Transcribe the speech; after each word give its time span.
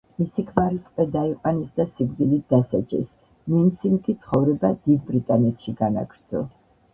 მისი 0.19 0.43
ქმარი 0.45 0.77
ტყვედ 0.85 1.17
აიყვანეს 1.23 1.69
და 1.79 1.85
სიკვდილით 1.97 2.47
დასაჯეს, 2.53 3.11
ნენსიმ 3.57 4.01
კი 4.09 4.17
ცხოვრება 4.25 4.73
დიდ 4.89 5.05
ბრიტანეთში 5.11 5.77
განაგრძო. 5.85 6.45